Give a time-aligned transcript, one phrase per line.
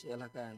[0.00, 0.56] Silakan.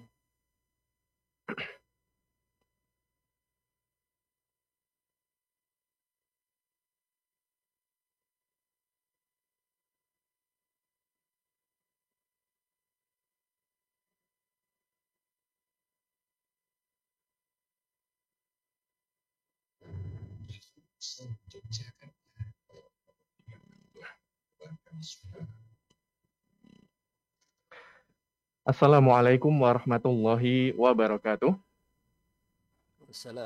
[28.62, 31.50] Assalamualaikum warahmatullahi wabarakatuh.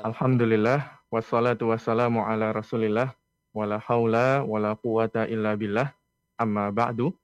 [0.05, 3.17] Alhamdulillah wassalatu wassalamu ala Rasulillah
[3.49, 5.89] wala haula wala quwata illa billah
[6.37, 7.17] amma ba'du.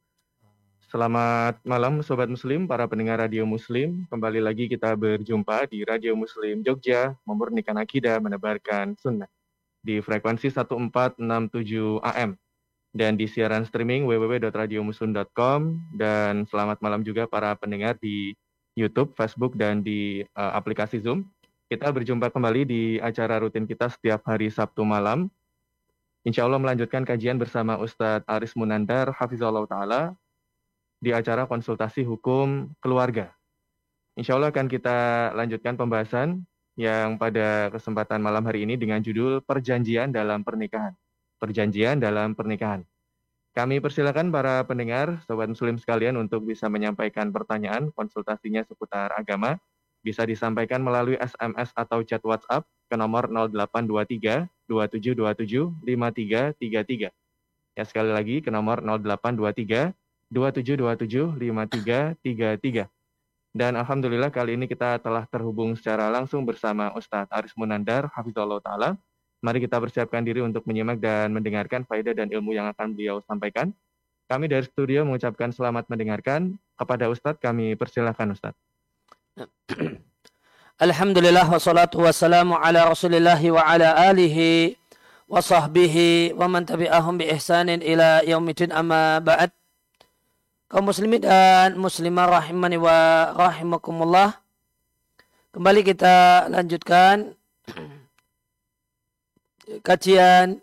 [0.89, 4.09] Selamat malam sobat muslim, para pendengar radio muslim.
[4.09, 9.29] Kembali lagi kita berjumpa di Radio Muslim Jogja, memurnikan akidah, menebarkan sunnah
[9.85, 12.41] di frekuensi 1467 AM
[12.93, 15.59] dan di siaran streaming www.radiomusun.com
[15.97, 18.37] dan selamat malam juga para pendengar di
[18.77, 21.25] YouTube, Facebook dan di uh, aplikasi Zoom.
[21.65, 25.25] Kita berjumpa kembali di acara rutin kita setiap hari Sabtu malam.
[26.21, 30.01] Insya Allah melanjutkan kajian bersama Ustadz Aris Munandar, Hafizullah Ta'ala,
[31.01, 33.33] di acara konsultasi hukum keluarga.
[34.13, 36.45] Insya Allah akan kita lanjutkan pembahasan
[36.77, 40.93] yang pada kesempatan malam hari ini dengan judul Perjanjian dalam Pernikahan
[41.43, 42.87] perjanjian dalam pernikahan.
[43.51, 49.59] Kami persilakan para pendengar, sobat muslim sekalian untuk bisa menyampaikan pertanyaan konsultasinya seputar agama.
[49.99, 57.11] Bisa disampaikan melalui SMS atau chat WhatsApp ke nomor 0823 2727 5333.
[57.77, 59.93] Ya sekali lagi ke nomor 0823
[60.33, 62.89] 2727 5333.
[63.53, 68.97] Dan Alhamdulillah kali ini kita telah terhubung secara langsung bersama Ustadz Aris Munandar, Hafizullah Ta'ala,
[69.43, 73.75] Mari kita persiapkan diri untuk menyimak dan mendengarkan faedah dan ilmu yang akan beliau sampaikan.
[74.31, 76.55] Kami dari studio mengucapkan selamat mendengarkan.
[76.79, 78.55] Kepada Ustadz kami persilahkan Ustadz.
[80.87, 84.79] Alhamdulillah wassalatu wassalamu ala rasulillahi wa ala alihi
[85.27, 89.51] wa sahbihi wa man tabi'ahum bi ihsanin ila yaumidin amma ba'd.
[90.71, 94.39] Kaum muslimin dan muslimah rahimani wa rahimakumullah.
[95.51, 97.35] Kembali kita lanjutkan
[99.83, 100.59] kajian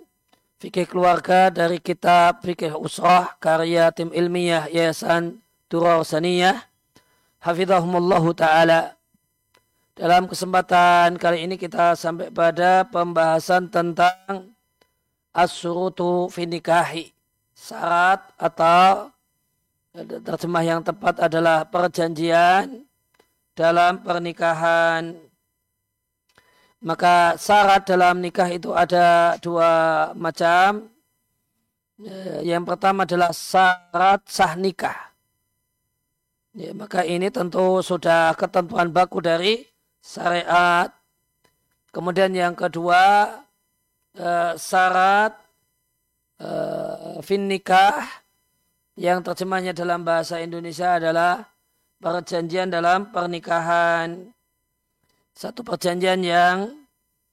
[0.60, 5.40] fikih keluarga dari kitab fikih usrah karya tim ilmiah Yayasan
[5.72, 6.68] Duror Saniyah
[7.40, 8.80] hafizahumullah taala.
[9.96, 14.48] Dalam kesempatan kali ini kita sampai pada pembahasan tentang
[15.36, 17.12] as-surutu finikahi
[17.52, 19.12] syarat atau
[20.24, 22.88] terjemah yang tepat adalah perjanjian
[23.52, 25.20] dalam pernikahan
[26.80, 29.70] maka syarat dalam nikah itu ada dua
[30.16, 30.88] macam.
[32.00, 35.12] Ya, yang pertama adalah syarat sah nikah.
[36.56, 39.68] Ya, maka ini tentu sudah ketentuan baku dari
[40.00, 40.88] syariat.
[41.92, 43.28] Kemudian yang kedua
[44.16, 45.36] eh, syarat
[46.40, 48.08] eh, fin nikah
[48.96, 51.44] yang terjemahnya dalam bahasa Indonesia adalah
[52.00, 54.32] perjanjian dalam pernikahan
[55.40, 56.68] satu perjanjian yang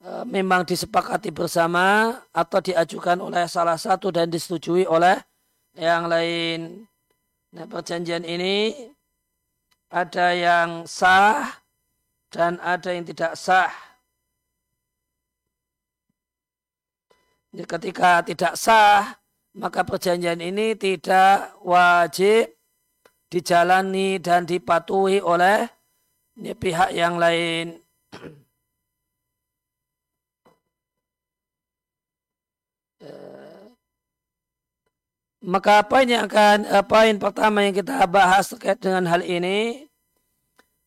[0.00, 5.20] e, memang disepakati bersama atau diajukan oleh salah satu dan disetujui oleh
[5.76, 6.88] yang lain.
[7.52, 8.72] Nah, perjanjian ini
[9.92, 11.60] ada yang sah
[12.32, 13.68] dan ada yang tidak sah.
[17.52, 19.20] Ketika tidak sah,
[19.52, 22.56] maka perjanjian ini tidak wajib
[23.28, 25.68] dijalani dan dipatuhi oleh
[26.56, 27.87] pihak yang lain.
[35.48, 39.88] Maka apa yang akan eh, poin pertama yang kita bahas terkait dengan hal ini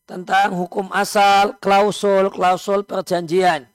[0.06, 3.66] tentang hukum asal klausul klausul perjanjian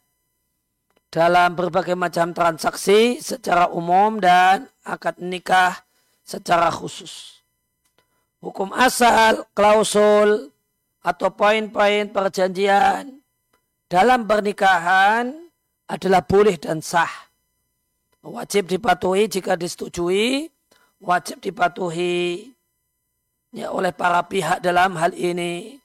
[1.11, 5.75] dalam berbagai macam transaksi secara umum dan akad nikah
[6.23, 7.43] secara khusus.
[8.39, 10.55] Hukum asal klausul
[11.03, 13.23] atau poin-poin perjanjian
[13.91, 15.35] dalam pernikahan
[15.87, 17.11] adalah boleh dan sah.
[18.27, 20.51] Wajib dipatuhi jika disetujui,
[21.01, 22.53] wajib dipatuhi
[23.53, 25.77] ya, oleh para pihak dalam hal ini.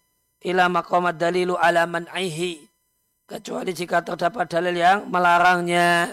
[0.42, 2.66] Ila maqamat dalilu ala man'ihi.
[3.30, 6.10] Kecuali jika terdapat dalil yang melarangnya.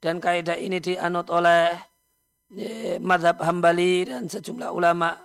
[0.00, 1.76] Dan kaidah ini dianut oleh
[2.52, 5.16] ya, madhab hambali dan sejumlah ulama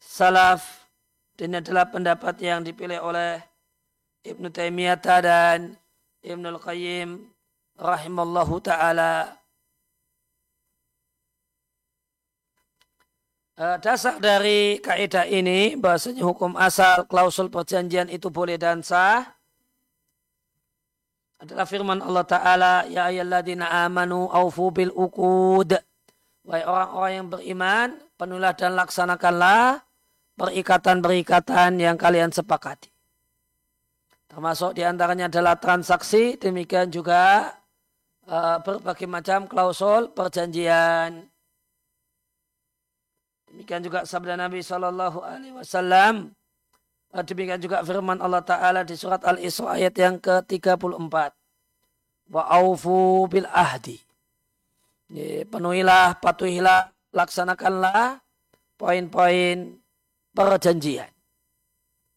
[0.00, 0.88] salaf.
[1.34, 3.42] Dan adalah pendapat yang dipilih oleh
[4.24, 5.76] Ibnu Taimiyah dan
[6.24, 7.20] Ibnu Al-Qayyim
[7.76, 9.34] rahimallahu taala
[13.54, 19.34] dasar dari kaidah ini bahasanya hukum asal klausul perjanjian itu boleh dan sah.
[21.44, 25.76] Adalah firman Allah Ta'ala Ya ayyalladina amanu awfu bil ukud
[26.46, 29.82] Wahai orang-orang yang beriman Penulah dan laksanakanlah
[30.40, 32.88] Perikatan-perikatan yang kalian sepakati.
[34.30, 37.52] Termasuk di antaranya adalah transaksi Demikian juga
[38.24, 41.33] uh, berbagai macam klausul perjanjian
[43.54, 46.34] Demikian juga sabda Nabi Shallallahu Alaihi Wasallam.
[47.14, 50.98] Demikian juga firman Allah Taala di surat Al Isra ayat yang ke 34.
[52.34, 54.02] Wa aufu bil ahdi.
[55.46, 58.18] Penuhilah, patuhilah, laksanakanlah
[58.74, 59.78] poin-poin
[60.34, 61.14] perjanjian.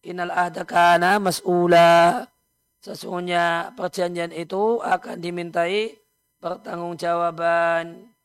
[0.02, 2.26] Innal ahda kana mas'ula.
[2.82, 6.02] Sesungguhnya perjanjian itu akan dimintai
[6.42, 8.17] pertanggungjawaban.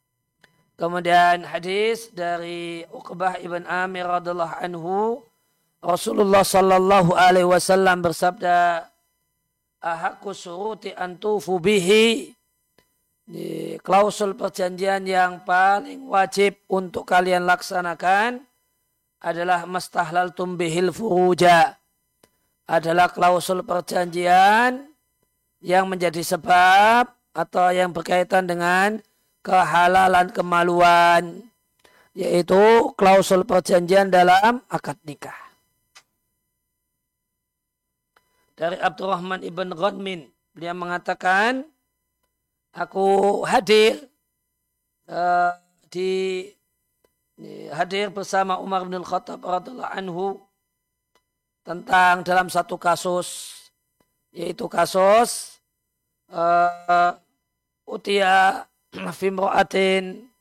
[0.80, 5.20] Kemudian hadis dari Uqbah ibn Amir radhiallahu anhu
[5.82, 8.86] Rasulullah sallallahu alaihi wasallam bersabda
[9.82, 12.32] ahakku suruti antufu bihi?
[13.22, 18.42] Di klausul perjanjian yang paling wajib untuk kalian laksanakan
[19.22, 21.78] adalah mastahlal tumbihil furuja.
[22.66, 24.86] Adalah klausul perjanjian
[25.62, 28.98] yang menjadi sebab atau yang berkaitan dengan
[29.42, 31.42] kehalalan kemaluan
[32.14, 35.36] yaitu klausul perjanjian dalam akad nikah.
[38.52, 41.66] Dari Abdurrahman ibn Ghanmin, beliau mengatakan,
[42.70, 44.06] aku hadir
[45.08, 45.56] uh,
[45.88, 46.46] di
[47.72, 50.26] hadir bersama Umar bin Khattab radhiallahu anhu
[51.66, 53.58] tentang dalam satu kasus
[54.30, 55.58] yaitu kasus
[56.30, 57.16] uh,
[57.88, 58.64] utia
[59.18, 60.32] fimro'atin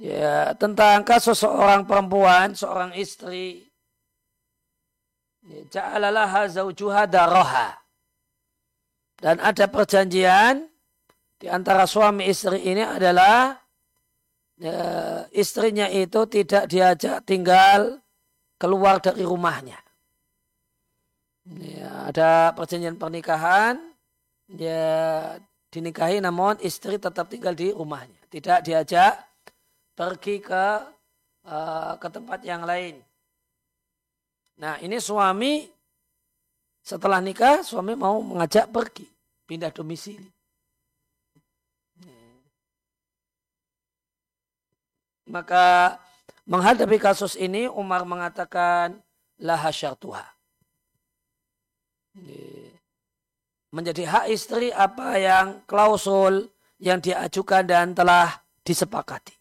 [0.00, 3.68] ya tentang kasus seorang perempuan, seorang istri.
[5.40, 7.80] Ya, ja'alalaha zaujuha daroha
[9.20, 10.68] dan ada perjanjian
[11.40, 13.56] di antara suami istri ini adalah
[14.60, 14.80] ya,
[15.32, 18.00] istrinya itu tidak diajak tinggal
[18.60, 19.80] keluar dari rumahnya.
[21.56, 23.89] Ya, ada perjanjian pernikahan
[24.50, 24.82] dia
[25.70, 28.18] dinikahi namun istri tetap tinggal di rumahnya.
[28.26, 29.22] Tidak diajak
[29.94, 30.64] pergi ke
[31.46, 32.98] uh, ke tempat yang lain.
[34.58, 35.70] Nah ini suami
[36.82, 39.06] setelah nikah suami mau mengajak pergi
[39.46, 40.26] pindah domisili.
[45.30, 45.94] Maka
[46.42, 48.98] menghadapi kasus ini Umar mengatakan
[49.38, 50.26] laha syartuha
[53.70, 56.50] menjadi hak istri apa yang klausul
[56.82, 59.36] yang diajukan dan telah disepakati.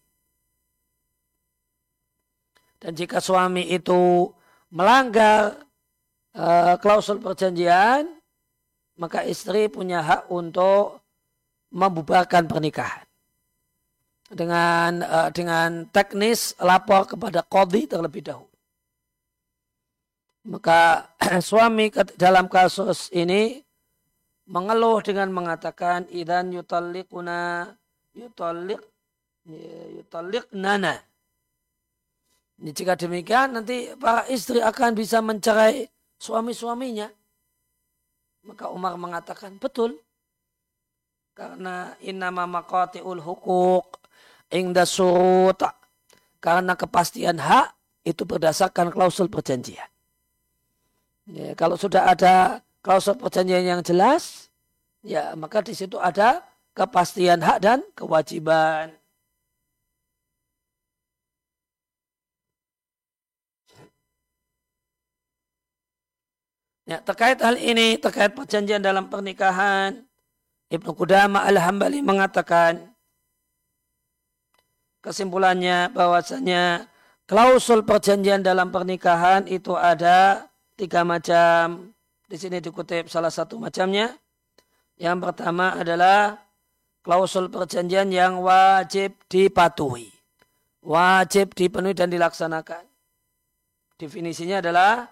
[2.79, 4.31] Dan jika suami itu
[4.71, 5.59] melanggar
[6.37, 8.07] uh, klausul perjanjian,
[8.95, 11.03] maka istri punya hak untuk
[11.75, 13.03] membubarkan pernikahan.
[14.29, 18.53] Dengan uh, dengan teknis lapor kepada kodi terlebih dahulu.
[20.47, 21.11] Maka
[21.49, 23.59] suami dalam kasus ini
[24.49, 27.69] mengeluh dengan mengatakan idan yutalliquna
[28.17, 28.81] yutalliq
[29.93, 30.97] yutalliq nana.
[32.59, 35.87] Ini jika demikian nanti para istri akan bisa mencerai
[36.19, 37.07] suami-suaminya.
[38.43, 39.95] Maka Umar mengatakan betul.
[41.31, 44.03] Karena innama maqati'ul hukuk
[44.51, 45.61] ingda surut.
[46.43, 49.87] Karena kepastian hak itu berdasarkan klausul perjanjian.
[51.29, 54.47] Ya, kalau sudah ada klausul perjanjian yang jelas,
[55.03, 56.43] ya maka di situ ada
[56.75, 58.95] kepastian hak dan kewajiban.
[66.89, 70.09] Ya, terkait hal ini, terkait perjanjian dalam pernikahan,
[70.73, 72.89] Ibnu Qudama Al-Hambali mengatakan
[75.05, 76.89] kesimpulannya bahwasanya
[77.29, 81.93] klausul perjanjian dalam pernikahan itu ada tiga macam.
[82.29, 84.13] Di sini dikutip salah satu macamnya.
[85.01, 86.37] Yang pertama adalah
[87.01, 90.13] klausul perjanjian yang wajib dipatuhi.
[90.85, 92.85] Wajib dipenuhi dan dilaksanakan.
[93.97, 95.09] Definisinya adalah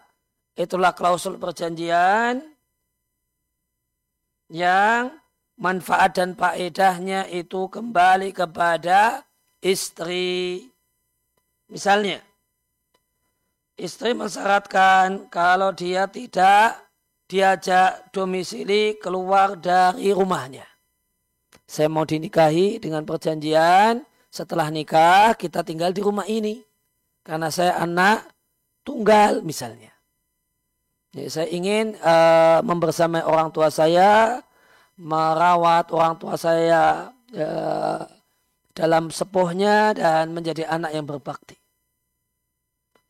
[0.53, 2.39] itulah klausul perjanjian
[4.53, 5.12] yang
[5.57, 9.25] manfaat dan faedahnya itu kembali kepada
[9.59, 10.69] istri.
[11.67, 12.21] Misalnya,
[13.75, 16.87] istri mensyaratkan kalau dia tidak
[17.27, 20.63] diajak domisili keluar dari rumahnya.
[21.67, 24.00] saya mau dinikahi dengan perjanjian
[24.31, 26.63] setelah nikah kita tinggal di rumah ini
[27.27, 28.24] karena saya anak
[28.88, 29.91] tunggal misalnya.
[31.12, 34.39] Jadi saya ingin uh, membersamai orang tua saya,
[34.96, 38.01] merawat orang tua saya uh,
[38.72, 41.60] dalam sepuhnya dan menjadi anak yang berbakti.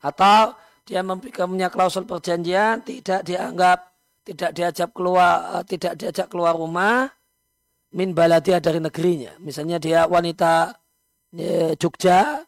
[0.02, 3.97] Atau dia punya klausul perjanjian tidak dianggap
[4.28, 7.08] tidak diajak keluar uh, tidak diajak keluar rumah
[7.96, 9.32] min baladia dari negerinya.
[9.40, 10.76] Misalnya dia wanita
[11.76, 12.40] Jogja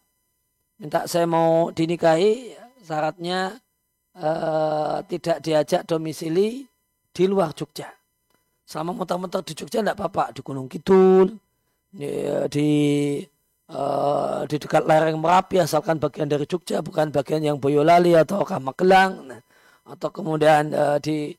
[0.81, 3.61] minta saya mau dinikahi syaratnya
[4.17, 6.65] uh, tidak diajak domisili
[7.13, 7.89] di luar Jogja.
[8.65, 11.37] Selama muter-muter di Jogja tidak apa-apa di Gunung Kidul,
[11.91, 12.09] di,
[14.47, 19.43] di dekat lereng Merapi asalkan bagian dari Jogja bukan bagian yang Boyolali atau Kamagelang nah,
[19.91, 20.71] atau kemudian
[21.03, 21.35] di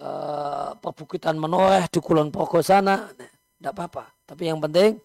[0.00, 3.12] uh, perbukitan Menoreh di Kulon Progo sana
[3.60, 4.04] tidak apa-apa.
[4.24, 4.96] Tapi yang penting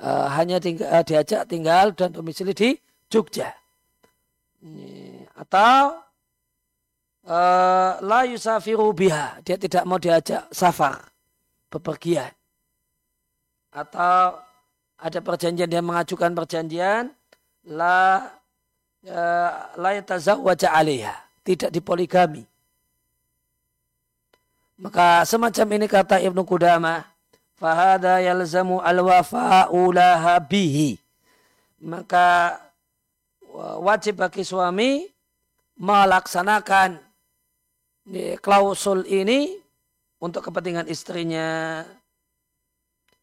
[0.00, 2.78] uh, hanya tinggal, uh, diajak tinggal dan domisili di
[3.10, 3.50] Jogja.
[5.36, 6.00] Atau
[7.28, 11.06] uh, la yusafiru biha, dia tidak mau diajak safar,
[11.70, 12.32] bepergian.
[13.70, 14.40] Atau
[14.96, 17.12] ada perjanjian dia mengajukan perjanjian
[17.68, 18.26] la
[19.06, 22.42] uh, la yatazawwaja alaiha, tidak dipoligami.
[24.76, 27.08] Maka semacam ini kata Ibnu Qudamah,
[27.56, 29.88] fahada yalzamu al-wafa'u.
[31.80, 32.60] Maka
[33.80, 35.08] wajib bagi suami
[35.80, 37.00] melaksanakan
[38.44, 39.56] klausul ini
[40.20, 41.80] untuk kepentingan istrinya.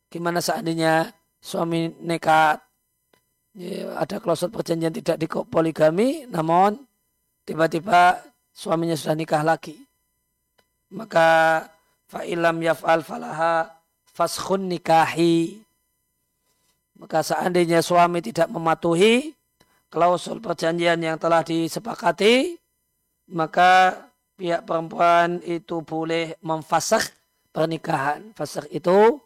[0.09, 2.61] Gimana seandainya suami nekat,
[3.93, 6.81] ada klausul perjanjian tidak di poligami, namun
[7.45, 9.77] tiba-tiba suaminya sudah nikah lagi.
[10.93, 11.65] Maka
[12.05, 13.73] fa'ilam yaf'al falaha
[14.13, 15.57] faskhun nikahi.
[17.01, 19.33] Maka seandainya suami tidak mematuhi
[19.89, 22.57] klausul perjanjian yang telah disepakati,
[23.33, 24.05] maka
[24.37, 27.09] pihak perempuan itu boleh memfasakh
[27.53, 28.33] pernikahan.
[28.33, 29.21] Fasakh itu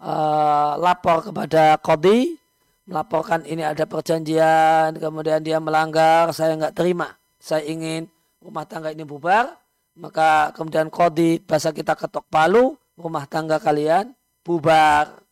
[0.00, 2.36] uh, lapor kepada kodi,
[2.84, 7.16] melaporkan ini ada perjanjian, kemudian dia melanggar, saya nggak terima.
[7.40, 8.04] Saya ingin
[8.44, 9.56] rumah tangga ini bubar,
[9.94, 14.10] maka kemudian kodi bahasa kita ketok palu, rumah tangga kalian
[14.42, 15.22] bubar.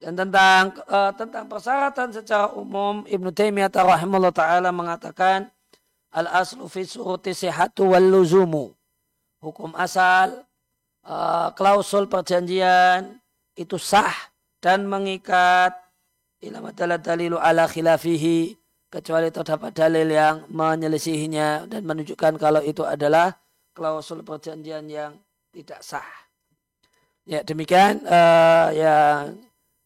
[0.00, 5.52] Dan tentang uh, tentang persyaratan secara umum Ibnu Taimiyah rahimahullah taala mengatakan
[6.08, 8.72] al aslu fi suruti sihatu wal luzumu.
[9.44, 10.48] Hukum asal
[11.06, 13.20] uh, klausul perjanjian
[13.56, 14.12] itu sah
[14.60, 15.72] dan mengikat
[16.40, 18.56] ilama dalilu ala khilafihi
[18.90, 23.38] kecuali terdapat dalil yang menyelisihinya dan menunjukkan kalau itu adalah
[23.70, 25.14] klausul perjanjian yang
[25.54, 26.06] tidak sah.
[27.28, 29.38] Ya demikian uh, yang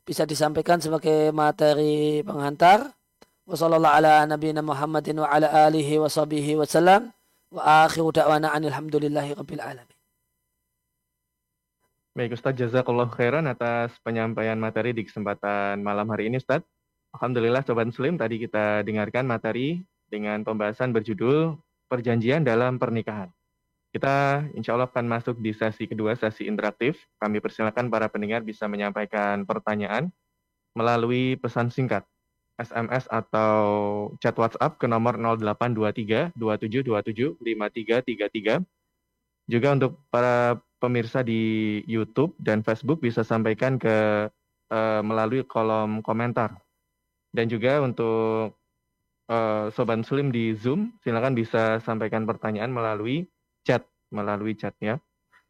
[0.04, 2.92] bisa disampaikan sebagai materi pengantar.
[3.44, 5.20] Wassalamualaikum ala nabiyina Muhammadin
[7.52, 8.56] wa akhiru da'wana
[9.36, 9.93] rabbil alamin.
[12.14, 16.62] Baik Ustadz, jazakallah khairan atas penyampaian materi di kesempatan malam hari ini Ustadz.
[17.10, 21.58] Alhamdulillah Sobat Muslim, tadi kita dengarkan materi dengan pembahasan berjudul
[21.90, 23.34] Perjanjian dalam Pernikahan.
[23.90, 27.02] Kita insya Allah akan masuk di sesi kedua, sesi interaktif.
[27.18, 30.06] Kami persilakan para pendengar bisa menyampaikan pertanyaan
[30.78, 32.06] melalui pesan singkat,
[32.62, 33.58] SMS atau
[34.22, 38.62] chat WhatsApp ke nomor 0823 2727 5333.
[39.50, 44.28] Juga untuk para pemirsa di YouTube dan Facebook bisa sampaikan ke
[44.68, 46.60] uh, melalui kolom komentar.
[47.32, 48.60] Dan juga untuk
[49.32, 53.26] uh, Sobat Muslim di Zoom, silakan bisa sampaikan pertanyaan melalui
[53.64, 55.00] chat, melalui chat ya.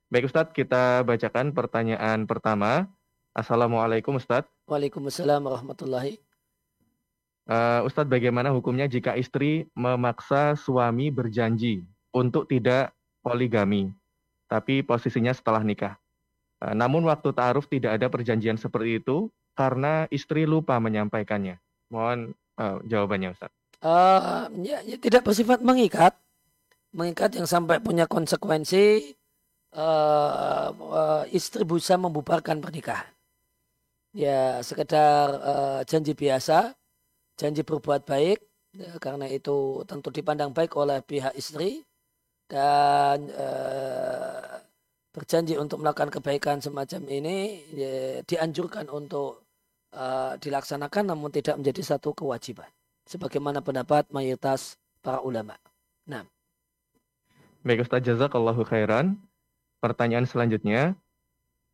[0.09, 2.87] Baik Ustadz, kita bacakan pertanyaan pertama.
[3.35, 4.47] Assalamualaikum Ustadz.
[4.71, 6.23] Waalaikumsalam warahmatullahi.
[7.45, 13.93] Uh, Ustadz, bagaimana hukumnya jika istri memaksa suami berjanji untuk tidak poligami?
[14.49, 15.97] Tapi posisinya setelah nikah.
[16.65, 21.61] Eh, namun waktu ta'aruf tidak ada perjanjian seperti itu karena istri lupa menyampaikannya.
[21.93, 23.53] Mohon uh, jawabannya Ustaz.
[23.79, 26.17] Uh, ya, ya, tidak bersifat mengikat.
[26.91, 29.15] Mengikat yang sampai punya konsekuensi
[29.79, 33.07] uh, uh, istri bisa membubarkan pernikahan.
[34.15, 36.75] Ya sekedar uh, janji biasa,
[37.35, 38.39] janji berbuat baik,
[38.79, 41.83] ya, karena itu tentu dipandang baik oleh pihak istri
[42.49, 44.61] dan uh,
[45.15, 47.37] berjanji untuk melakukan kebaikan semacam ini
[47.73, 47.95] ya,
[48.27, 49.47] dianjurkan untuk
[49.95, 52.69] uh, dilaksanakan namun tidak menjadi satu kewajiban.
[53.05, 55.57] sebagaimana pendapat mayoritas para ulama.
[56.09, 56.25] Nah.
[57.65, 59.17] Baik Ustaz Jazakallahu khairan.
[59.81, 60.97] Pertanyaan selanjutnya.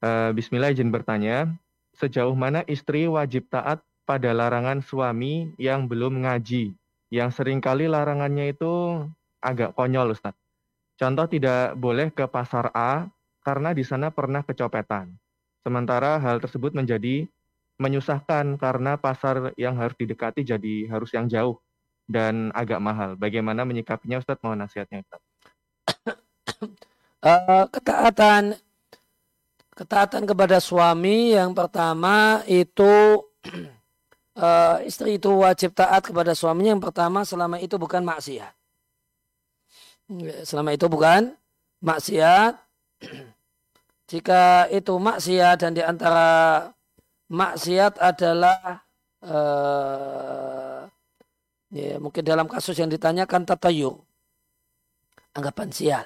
[0.03, 1.55] Uh, Bismillah izin bertanya.
[1.95, 6.75] Sejauh mana istri wajib taat pada larangan suami yang belum ngaji?
[7.11, 9.07] Yang sering kali larangannya itu
[9.43, 10.35] agak konyol Ustaz.
[11.01, 13.09] Contoh tidak boleh ke pasar A
[13.41, 15.09] karena di sana pernah kecopetan.
[15.65, 17.25] Sementara hal tersebut menjadi
[17.81, 21.57] menyusahkan karena pasar yang harus didekati jadi harus yang jauh
[22.05, 23.17] dan agak mahal.
[23.17, 24.45] Bagaimana menyikapinya Ustadz?
[24.45, 25.25] Mohon nasihatnya Ustadz.
[27.25, 28.61] uh, ketaatan
[29.73, 33.25] ketaatan kepada suami yang pertama itu
[34.37, 38.60] uh, istri itu wajib taat kepada suaminya yang pertama selama itu bukan maksiat.
[40.43, 41.39] Selama itu bukan
[41.81, 42.59] maksiat.
[44.11, 46.67] Jika itu maksiat dan di antara
[47.31, 48.83] maksiat adalah
[49.23, 50.83] uh,
[51.71, 54.03] ya, mungkin dalam kasus yang ditanyakan tatayur
[55.31, 56.05] anggapan sial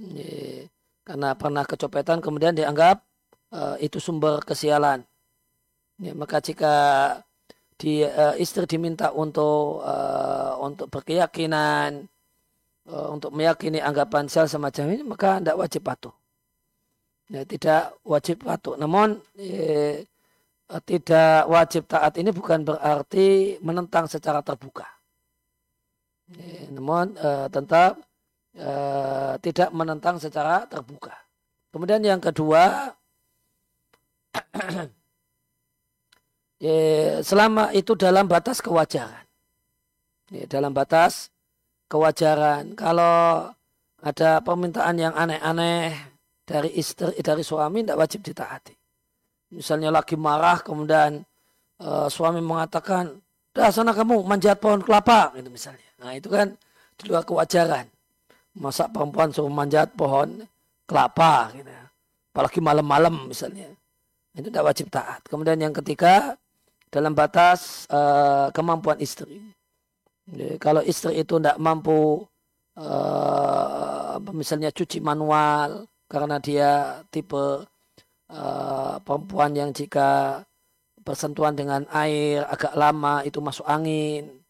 [0.00, 0.64] ya,
[1.04, 3.04] karena pernah kecopetan kemudian dianggap
[3.52, 5.04] uh, itu sumber kesialan
[6.00, 6.74] ya, maka jika
[7.76, 12.08] di uh, istri diminta untuk uh, untuk berkeyakinan
[12.88, 16.14] untuk meyakini anggapan sial semacam ini maka tidak wajib patuh
[17.32, 20.04] ya, tidak wajib patuh namun eh,
[20.64, 24.88] Eh, tidak wajib taat ini bukan berarti menentang secara terbuka.
[26.72, 28.00] Namun uh, tetap
[28.56, 31.12] uh, tidak menentang secara terbuka.
[31.68, 32.96] Kemudian yang kedua,
[36.64, 39.28] ya, selama itu dalam batas kewajaran.
[40.32, 41.28] Ya, dalam batas
[41.88, 42.76] kewajaran.
[42.76, 43.48] Kalau
[44.04, 45.94] ada permintaan yang aneh-aneh
[46.44, 48.74] dari istri, dari suami, tidak wajib ditaati.
[49.54, 51.22] Misalnya lagi marah kemudian
[51.80, 53.16] uh, suami mengatakan
[53.54, 55.88] dah sana kamu manjat pohon kelapa gitu misalnya.
[56.02, 56.52] Nah itu kan
[56.98, 57.86] di luar kewajaran.
[58.54, 60.42] Masa perempuan suruh manjat pohon
[60.86, 61.70] kelapa gitu
[62.34, 63.70] apalagi malam-malam misalnya.
[64.34, 65.22] Itu tidak wajib taat.
[65.30, 66.34] Kemudian yang ketiga
[66.90, 69.54] dalam batas uh, kemampuan istri
[70.24, 72.24] Jadi, kalau istri itu tidak mampu
[72.80, 76.70] uh, misalnya cuci manual karena dia
[77.12, 77.64] tipe
[78.32, 80.40] uh, perempuan yang jika
[81.04, 84.40] bersentuhan dengan air agak lama itu masuk angin.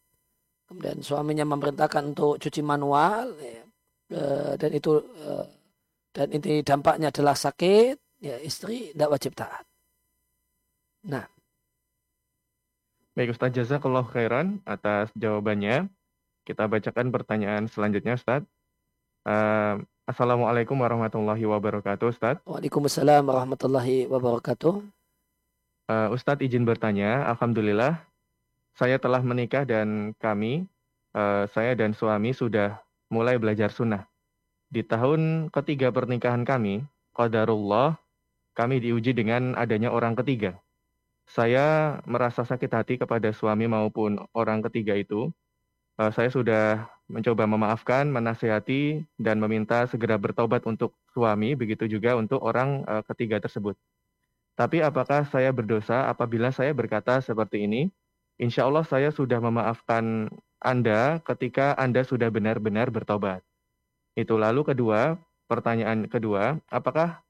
[0.70, 3.62] Kemudian suaminya memerintahkan untuk cuci manual ya,
[4.14, 5.46] uh, dan itu uh,
[6.14, 9.66] dan ini dampaknya adalah sakit ya istri tidak wajib taat.
[11.10, 11.33] Nah
[13.14, 15.86] Baik Ustaz Jazakallah khairan atas jawabannya.
[16.42, 18.42] Kita bacakan pertanyaan selanjutnya Ustaz.
[19.22, 22.42] Uh, Assalamualaikum warahmatullahi wabarakatuh, Ustaz.
[22.42, 24.82] Waalaikumsalam warahmatullahi wabarakatuh.
[25.86, 28.02] Uh, Ustadz izin bertanya, Alhamdulillah
[28.74, 30.66] saya telah menikah dan kami,
[31.14, 32.82] uh, saya dan suami sudah
[33.14, 34.10] mulai belajar sunnah.
[34.74, 36.82] Di tahun ketiga pernikahan kami,
[37.14, 37.94] qadarullah,
[38.58, 40.58] kami diuji dengan adanya orang ketiga.
[41.24, 45.32] Saya merasa sakit hati kepada suami maupun orang ketiga itu.
[45.94, 52.42] Uh, saya sudah mencoba memaafkan, menasehati, dan meminta segera bertobat untuk suami, begitu juga untuk
[52.42, 53.78] orang uh, ketiga tersebut.
[54.54, 57.90] Tapi apakah saya berdosa apabila saya berkata seperti ini?
[58.38, 60.30] Insya Allah saya sudah memaafkan
[60.62, 63.42] Anda ketika Anda sudah benar-benar bertobat.
[64.14, 65.18] Itu lalu kedua,
[65.50, 67.23] pertanyaan kedua, apakah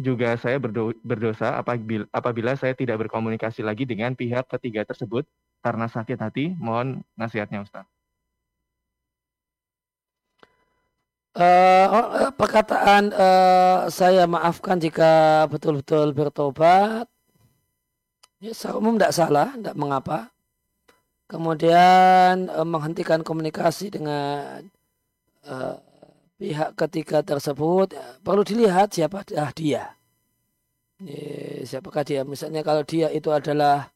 [0.00, 0.56] juga saya
[1.04, 5.28] berdosa apabila, apabila saya tidak berkomunikasi lagi dengan pihak ketiga tersebut
[5.60, 6.44] karena sakit hati?
[6.56, 7.84] Mohon nasihatnya Ustaz.
[11.30, 17.06] Uh, perkataan uh, saya maafkan jika betul-betul bertobat,
[18.42, 20.34] ya secara umum tidak salah, tidak mengapa.
[21.30, 24.66] Kemudian uh, menghentikan komunikasi dengan
[25.46, 25.78] uh,
[26.40, 29.92] pihak ketiga tersebut, ya, perlu dilihat siapa ah, dia.
[31.00, 32.24] Ya, siapakah dia?
[32.24, 33.92] Misalnya kalau dia itu adalah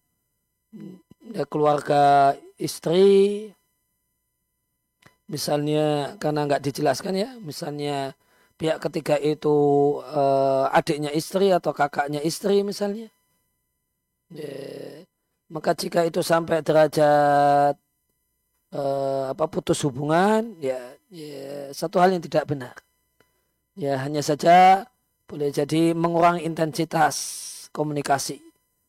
[1.33, 3.49] ya, keluarga istri,
[5.25, 8.13] misalnya karena nggak dijelaskan ya misalnya
[8.61, 9.57] pihak ketiga itu
[10.05, 13.09] uh, adiknya istri atau kakaknya istri misalnya
[14.29, 15.05] ya,
[15.49, 17.75] maka jika itu sampai derajat
[18.75, 22.75] uh, apa putus hubungan ya, ya satu hal yang tidak benar.
[23.79, 24.87] Ya hanya saja
[25.31, 27.17] boleh jadi mengurangi intensitas
[27.71, 28.43] komunikasi.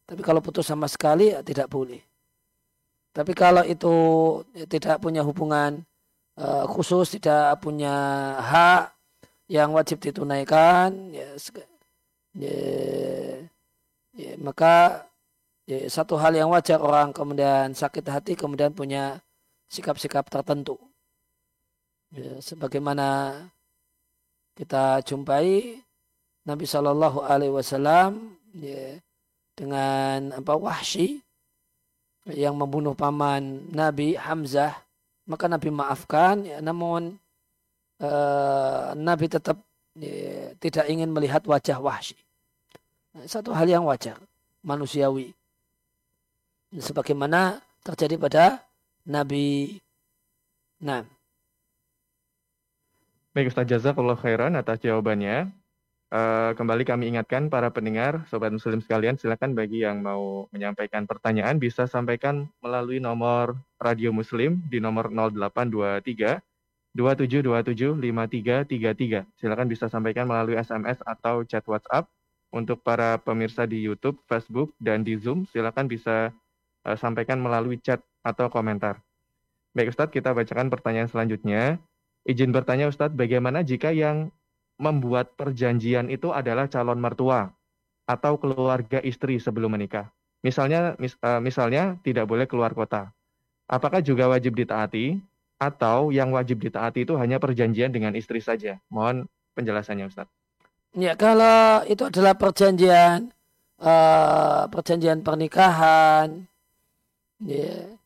[0.06, 2.02] Tapi kalau putus sama sekali ya tidak boleh.
[3.16, 3.94] Tapi kalau itu
[4.54, 5.82] ya, tidak punya hubungan
[6.38, 7.96] uh, khusus tidak punya
[8.44, 8.92] hak
[9.48, 11.38] yang wajib ditunaikan ya,
[12.34, 12.60] ya,
[14.18, 15.06] ya maka
[15.70, 19.22] ya, satu hal yang wajar orang kemudian sakit hati kemudian punya
[19.70, 20.78] sikap-sikap tertentu.
[22.14, 23.38] Ya, sebagaimana
[24.56, 25.82] kita jumpai
[26.48, 29.02] Nabi Shallallahu Alaihi Wasallam ya,
[29.58, 31.20] dengan apa Wahsy
[32.30, 34.74] yang membunuh paman Nabi Hamzah
[35.26, 37.18] maka Nabi maafkan ya, namun
[38.00, 39.58] uh, Nabi tetap
[39.98, 42.18] ya, tidak ingin melihat wajah Wahsy
[43.26, 44.20] satu hal yang wajar
[44.62, 45.32] manusiawi
[46.76, 48.46] sebagaimana terjadi pada
[49.06, 49.78] Nabi
[50.82, 51.08] Nah.
[53.32, 55.50] Baik Ustaz Jazakallah khairan atas jawabannya.
[56.14, 61.60] Uh, kembali kami ingatkan para pendengar, sobat muslim sekalian, silakan bagi yang mau menyampaikan pertanyaan
[61.60, 66.40] bisa sampaikan melalui nomor Radio Muslim di nomor 0823
[66.96, 69.28] 2727 5333.
[69.36, 72.08] Silakan bisa sampaikan melalui SMS atau chat WhatsApp.
[72.56, 76.32] Untuk para pemirsa di YouTube, Facebook, dan di Zoom, silakan bisa
[76.86, 79.02] uh, sampaikan melalui chat atau komentar.
[79.76, 81.82] Baik Ustadz, kita bacakan pertanyaan selanjutnya.
[82.24, 84.32] Izin bertanya Ustadz, bagaimana jika yang
[84.80, 87.52] membuat perjanjian itu adalah calon mertua
[88.08, 90.10] atau keluarga istri sebelum menikah?
[90.46, 93.10] Misalnya, mis, uh, misalnya tidak boleh keluar kota.
[93.66, 95.18] Apakah juga wajib ditaati
[95.58, 98.78] atau yang wajib ditaati itu hanya perjanjian dengan istri saja?
[98.94, 99.26] Mohon
[99.58, 100.34] penjelasannya Ustadz.
[100.96, 103.36] Ya, kalau itu adalah perjanjian
[103.84, 106.48] uh, perjanjian pernikahan,
[107.44, 108.00] ya,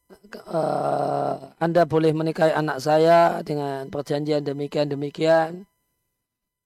[0.49, 5.51] uh, Anda boleh menikahi anak saya dengan perjanjian demikian demikian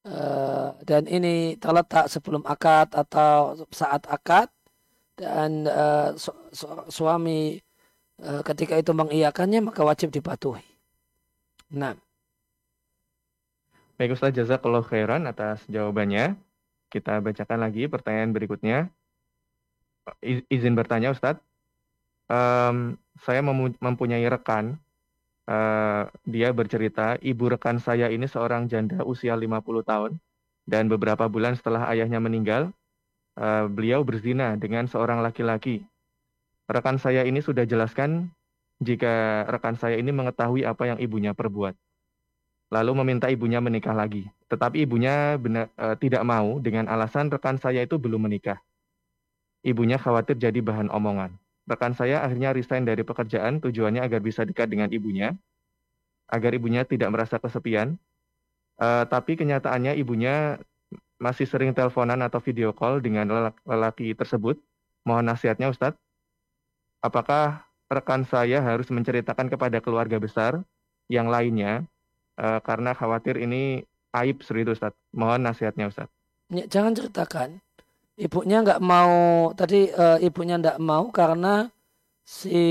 [0.07, 4.47] uh, dan ini terletak sebelum akad atau saat akad
[5.19, 7.59] dan uh, su su suami
[8.23, 10.63] uh, ketika itu mengiyakannya maka wajib dipatuhi.
[11.73, 11.97] Nah.
[13.93, 16.33] Baik Ustaz jazakallah khairan atas jawabannya.
[16.89, 18.89] Kita bacakan lagi pertanyaan berikutnya.
[20.51, 21.39] izin bertanya Ustadz,
[22.27, 23.39] um, saya
[23.79, 24.79] mempunyai rekan,
[25.47, 30.11] uh, dia bercerita, ibu rekan saya ini seorang janda usia 50 tahun,
[30.67, 32.71] dan beberapa bulan setelah ayahnya meninggal,
[33.39, 35.83] uh, beliau berzina dengan seorang laki-laki.
[36.67, 38.31] Rekan saya ini sudah jelaskan
[38.79, 41.75] jika rekan saya ini mengetahui apa yang ibunya perbuat.
[42.73, 44.25] Lalu meminta ibunya menikah lagi.
[44.49, 48.57] Tetapi ibunya benar, uh, tidak mau dengan alasan rekan saya itu belum menikah.
[49.63, 54.67] Ibunya khawatir jadi bahan omongan rekan saya akhirnya resign dari pekerjaan tujuannya agar bisa dekat
[54.67, 55.31] dengan ibunya,
[56.27, 57.95] agar ibunya tidak merasa kesepian.
[58.81, 60.57] Uh, tapi kenyataannya ibunya
[61.21, 64.59] masih sering teleponan atau video call dengan lelaki tersebut.
[65.07, 65.99] Mohon nasihatnya Ustadz.
[67.03, 70.63] Apakah rekan saya harus menceritakan kepada keluarga besar
[71.11, 71.83] yang lainnya
[72.39, 73.83] uh, karena khawatir ini
[74.15, 74.99] aib serius Ustadz.
[75.15, 76.11] Mohon nasihatnya Ustadz.
[76.51, 77.49] Jangan ceritakan
[78.17, 81.69] ibunya nggak mau tadi e, ibunya nggak mau karena
[82.23, 82.61] si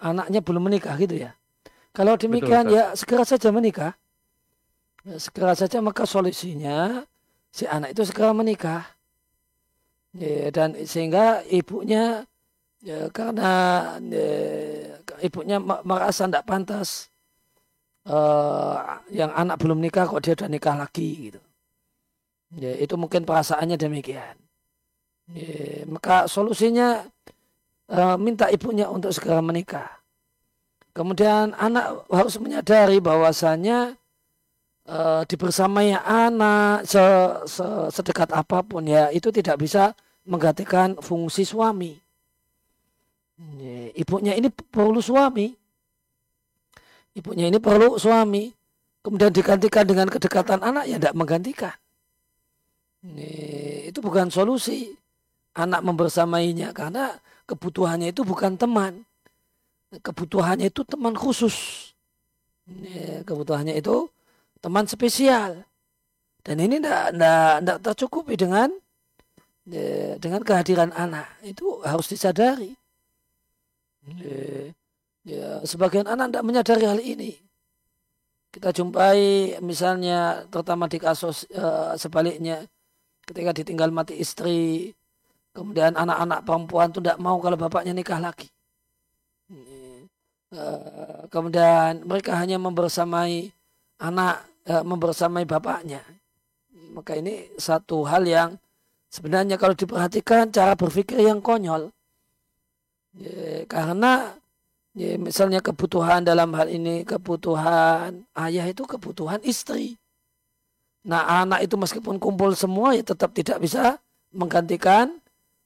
[0.00, 1.36] anaknya belum menikah gitu ya.
[1.94, 3.92] Kalau demikian Betul, ya segera saja menikah.
[5.06, 7.06] Ya, segera saja maka solusinya
[7.50, 8.86] si anak itu segera menikah.
[10.16, 12.24] Ya, dan sehingga ibunya
[12.82, 13.52] ya, karena
[14.08, 14.30] ya,
[15.22, 17.12] ibunya merasa tidak pantas
[18.08, 21.40] uh, yang anak belum nikah kok dia udah nikah lagi gitu.
[22.56, 24.36] Ya, itu mungkin perasaannya demikian.
[25.28, 27.04] Ya, maka solusinya
[27.92, 30.00] uh, minta ibunya untuk segera menikah.
[30.96, 34.00] Kemudian anak harus menyadari bahwasanya
[34.88, 37.04] uh, dibersamai anak se,
[37.44, 39.92] se, sedekat apa pun ya itu tidak bisa
[40.24, 42.00] menggantikan fungsi suami.
[43.60, 45.52] Ya, ibunya ini perlu suami.
[47.12, 48.50] Ibunya ini perlu suami.
[49.04, 51.76] Kemudian digantikan dengan kedekatan anak ya tidak menggantikan.
[52.98, 53.30] Ini,
[53.94, 54.90] itu bukan solusi
[55.54, 57.14] anak membersamainya karena
[57.46, 59.06] kebutuhannya itu bukan teman.
[59.88, 61.90] Kebutuhannya itu teman khusus.
[62.68, 64.10] Ini, kebutuhannya itu
[64.58, 65.62] teman spesial.
[66.42, 68.72] Dan ini tidak tercukupi dengan
[70.18, 71.28] dengan kehadiran anak.
[71.44, 72.72] Itu harus disadari.
[75.28, 77.36] Ya, sebagian anak tidak menyadari hal ini.
[78.48, 82.64] Kita jumpai misalnya terutama di kasus uh, sebaliknya
[83.28, 84.96] ketika ditinggal mati istri,
[85.52, 88.48] kemudian anak-anak perempuan itu tidak mau kalau bapaknya nikah lagi.
[90.48, 93.52] Eh, kemudian mereka hanya membersamai
[94.00, 96.00] anak, eh, membersamai bapaknya.
[96.96, 98.56] Maka ini satu hal yang
[99.12, 101.92] sebenarnya kalau diperhatikan cara berpikir yang konyol.
[103.66, 104.38] karena
[104.94, 109.98] misalnya kebutuhan dalam hal ini kebutuhan ayah itu kebutuhan istri.
[111.08, 113.96] Nah anak itu meskipun kumpul semua ya tetap tidak bisa
[114.28, 115.16] menggantikan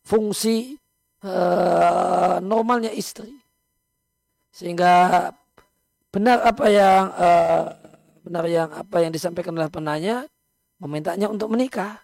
[0.07, 0.79] fungsi
[1.27, 3.35] uh, normalnya istri.
[4.55, 5.29] Sehingga
[6.15, 7.65] benar apa yang uh,
[8.23, 10.23] benar yang apa yang disampaikan oleh penanya
[10.79, 11.99] memintanya untuk menikah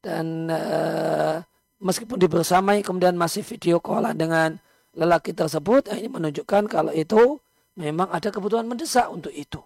[0.00, 1.44] dan uh,
[1.84, 4.56] meskipun dibersamai kemudian masih video call dengan
[4.96, 7.36] lelaki tersebut ini menunjukkan kalau itu
[7.76, 9.60] memang ada kebutuhan mendesak untuk itu.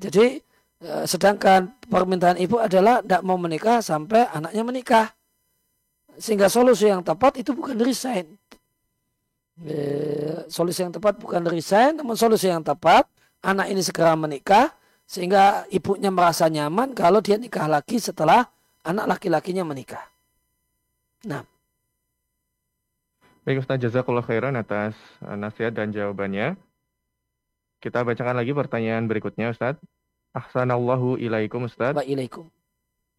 [0.00, 0.40] Jadi
[0.82, 5.06] sedangkan permintaan ibu adalah tidak mau menikah sampai anaknya menikah.
[6.16, 8.36] Sehingga solusi yang tepat itu bukan resign.
[10.52, 13.08] Solusi yang tepat bukan resign, namun solusi yang tepat
[13.44, 14.72] anak ini segera menikah
[15.06, 18.50] sehingga ibunya merasa nyaman kalau dia nikah lagi setelah
[18.82, 20.02] anak laki-lakinya menikah.
[21.24, 21.46] Nah.
[23.46, 26.58] Baik Ustaz Jazakallah khairan atas eh, nasihat dan jawabannya.
[27.78, 29.78] Kita bacakan lagi pertanyaan berikutnya Ustaz.
[30.36, 31.96] Ahsanallahu ilaikum Ustaz.
[31.96, 32.52] Wa ilaikum.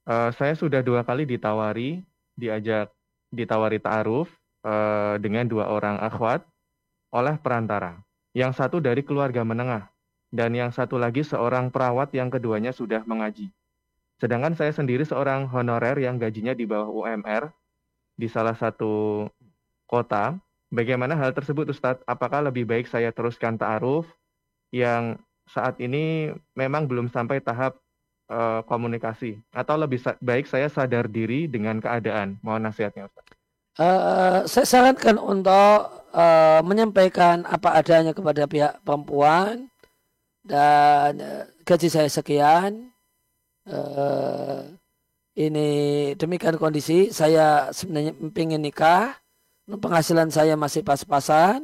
[0.05, 2.05] Uh, saya sudah dua kali ditawari,
[2.37, 2.93] diajak
[3.33, 4.29] ditawari ta'aruf
[4.61, 6.45] uh, dengan dua orang akhwat
[7.09, 7.97] oleh perantara.
[8.37, 9.89] Yang satu dari keluarga menengah
[10.29, 13.49] dan yang satu lagi seorang perawat yang keduanya sudah mengaji.
[14.21, 17.49] Sedangkan saya sendiri seorang honorer yang gajinya di bawah UMR
[18.13, 19.25] di salah satu
[19.89, 20.37] kota.
[20.69, 22.03] Bagaimana hal tersebut Ustadz?
[22.05, 24.05] Apakah lebih baik saya teruskan ta'aruf
[24.69, 25.15] yang
[25.47, 27.79] saat ini memang belum sampai tahap
[28.31, 32.39] uh, komunikasi atau lebih baik saya sadar diri dengan keadaan?
[32.43, 33.35] Mohon nasihatnya Ustadz.
[33.77, 39.69] Uh, saya sarankan untuk uh, menyampaikan apa adanya kepada pihak perempuan
[40.41, 42.89] dan uh, gaji saya sekian.
[43.67, 44.65] Uh,
[45.37, 45.69] ini
[46.17, 49.13] demikian kondisi saya sebenarnya ingin nikah,
[49.69, 51.61] penghasilan saya masih pas-pasan.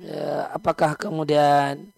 [0.00, 1.92] Ya, apakah kemudian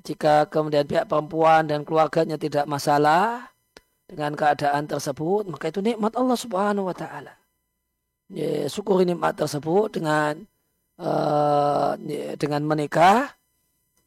[0.00, 3.52] jika kemudian pihak perempuan dan keluarganya tidak masalah
[4.08, 7.36] dengan keadaan tersebut, maka itu nikmat Allah Subhanahu wa taala.
[8.32, 10.48] Ya, syukuri nikmat tersebut dengan
[10.96, 11.92] uh,
[12.40, 13.36] dengan menikah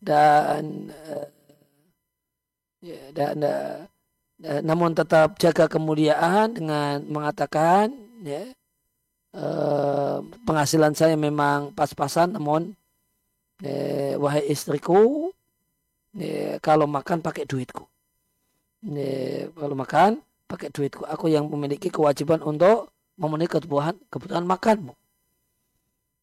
[0.02, 1.30] dan uh,
[2.82, 3.80] ya, dan uh,
[4.66, 7.94] namun tetap jaga kemuliaan dengan mengatakan
[8.26, 8.50] ya
[9.38, 12.74] uh, penghasilan saya memang pas-pasan namun
[13.62, 15.30] ya, wahai istriku
[16.16, 17.84] ya, kalau makan pakai duitku
[18.88, 24.94] ya, kalau makan pakai duitku aku yang memiliki kewajiban untuk memenuhi kebutuhan kebutuhan makanmu.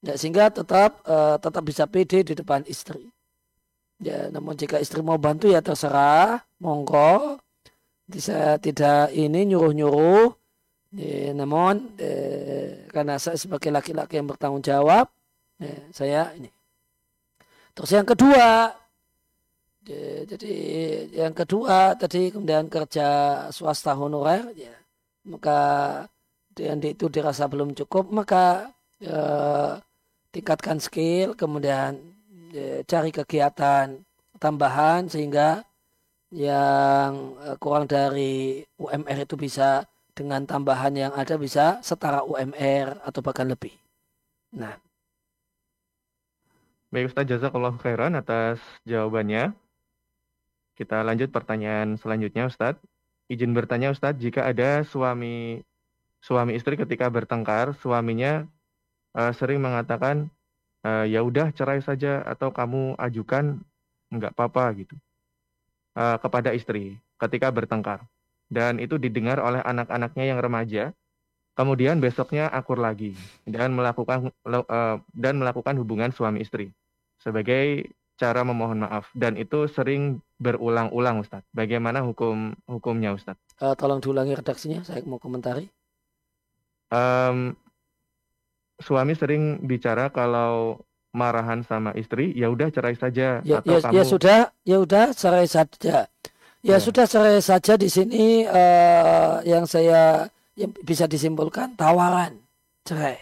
[0.02, 3.06] Ya, sehingga tetap uh, tetap bisa pede di depan istri.
[4.02, 7.38] Ya, namun jika istri mau bantu ya terserah, monggo.
[8.10, 10.34] Bisa tidak ini nyuruh-nyuruh.
[10.98, 15.06] Ya, namun eh, karena saya sebagai laki-laki yang bertanggung jawab,
[15.56, 16.50] ya, saya ini.
[17.72, 18.74] Terus yang kedua,
[19.82, 20.54] jadi
[21.10, 23.06] yang kedua tadi kemudian kerja
[23.50, 24.74] swasta honorer, ya,
[25.26, 25.60] maka
[26.52, 28.68] dan itu dirasa belum cukup maka
[29.00, 29.80] eh,
[30.30, 31.96] tingkatkan skill kemudian
[32.52, 33.96] eh, cari kegiatan
[34.36, 35.64] tambahan sehingga
[36.32, 43.20] yang eh, kurang dari UMR itu bisa dengan tambahan yang ada bisa setara UMR atau
[43.24, 43.72] bahkan lebih.
[44.52, 44.76] Nah.
[46.92, 49.56] Baik Ustaz Jazakallah khairan atas jawabannya.
[50.82, 52.74] Kita lanjut pertanyaan selanjutnya Ustaz.
[53.30, 55.62] Izin bertanya Ustaz, jika ada suami
[56.18, 58.50] suami istri ketika bertengkar, suaminya
[59.14, 60.26] uh, sering mengatakan
[60.82, 63.62] uh, ya udah cerai saja atau kamu ajukan
[64.10, 64.98] nggak apa-apa gitu
[65.94, 68.02] uh, kepada istri ketika bertengkar
[68.50, 70.90] dan itu didengar oleh anak-anaknya yang remaja.
[71.52, 73.12] Kemudian besoknya akur lagi
[73.44, 76.72] dan melakukan uh, dan melakukan hubungan suami istri
[77.20, 81.48] sebagai cara memohon maaf dan itu sering berulang-ulang Ustadz.
[81.54, 83.40] Bagaimana hukum hukumnya Ustadz?
[83.58, 85.70] Uh, tolong diulangi redaksinya, saya mau komentari
[86.92, 87.56] um,
[88.78, 93.40] suami sering bicara kalau marahan sama istri, ya udah cerai saja.
[93.44, 93.94] Ya, atau ya, kamu...
[93.96, 95.96] ya sudah, ya udah cerai saja.
[96.62, 96.76] Ya, ya.
[96.78, 102.38] sudah cerai saja di sini uh, yang saya yang bisa disimpulkan tawaran
[102.86, 103.18] cerai.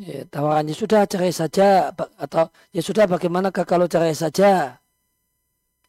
[0.00, 4.80] Ya, tawarannya sudah cerai saja atau ya sudah bagaimana kalau cerai saja.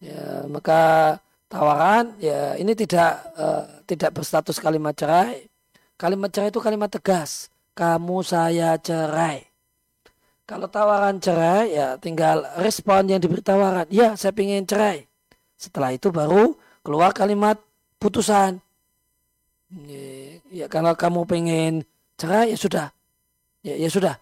[0.03, 0.21] Ya,
[0.51, 1.15] maka
[1.47, 5.51] tawaran ya ini tidak uh, tidak berstatus kalimat cerai
[6.01, 7.53] Kalimat cerai itu kalimat tegas.
[7.77, 9.45] Kamu saya cerai.
[10.49, 13.85] Kalau tawaran cerai ya tinggal respon yang diberi tawaran.
[13.93, 15.05] Ya saya ingin cerai.
[15.61, 17.61] Setelah itu baru keluar kalimat
[18.01, 18.57] putusan.
[20.49, 21.73] Ya, kalau kamu pengen
[22.17, 22.89] cerai ya sudah.
[23.61, 24.15] Ya, ya sudah.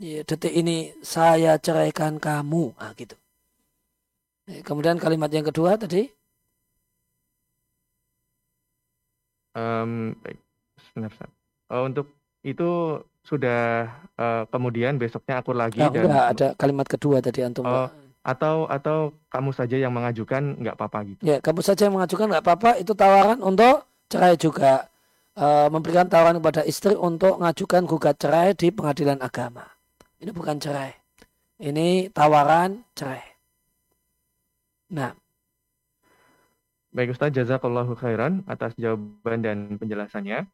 [0.00, 2.74] Ya, detik ini saya ceraikan kamu.
[2.74, 3.14] Nah, gitu.
[4.50, 6.10] Ya, kemudian kalimat yang kedua tadi.
[9.54, 10.38] Um, baik.
[10.98, 11.30] Benar, Ustaz.
[11.70, 12.10] Oh, untuk
[12.42, 13.86] itu sudah
[14.18, 17.68] uh, kemudian besoknya akur lagi nah, dan udah ada kalimat kedua tadi antum.
[17.68, 17.86] Oh,
[18.26, 21.22] atau atau kamu saja yang mengajukan nggak apa-apa gitu.
[21.22, 24.89] Ya, kamu saja yang mengajukan nggak apa-apa itu tawaran untuk cerai juga.
[25.40, 29.64] Uh, memberikan tawaran kepada istri untuk mengajukan gugat cerai di pengadilan agama.
[30.20, 30.92] Ini bukan cerai.
[31.56, 33.24] Ini tawaran cerai.
[34.92, 35.16] Nah.
[36.92, 40.44] Baik Ustaz, jazakallahu khairan atas jawaban dan penjelasannya.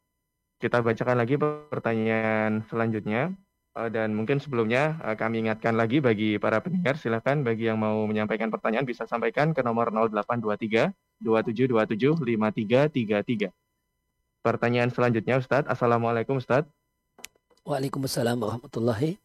[0.55, 1.35] Kita bacakan lagi
[1.67, 3.35] pertanyaan selanjutnya.
[3.77, 8.07] Eh, dan mungkin sebelumnya eh, kami ingatkan lagi bagi para pendengar, silakan bagi yang mau
[8.07, 13.66] menyampaikan pertanyaan bisa sampaikan ke nomor 0823 2727 5333.
[14.47, 15.67] Pertanyaan selanjutnya Ustadz.
[15.67, 16.71] Assalamualaikum Ustadz.
[17.67, 19.19] Waalaikumsalam warahmatullahi.